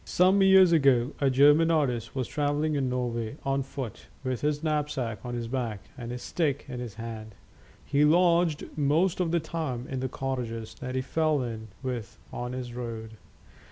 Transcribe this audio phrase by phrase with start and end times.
[0.03, 5.23] Some years ago a German Artist was travelling in Norway, on foot, with his knapsack
[5.23, 7.35] on his back and his stick in his hand.
[7.85, 12.73] He lodged most of time in the cottages that he fell in with on his
[12.73, 13.17] road.